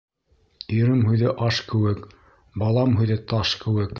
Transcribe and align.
Ирем 0.77 1.03
һүҙе 1.09 1.33
аш 1.49 1.59
кеүек, 1.73 2.01
балам 2.63 2.99
һүҙе 3.03 3.21
таш 3.35 3.57
кеүек. 3.65 3.89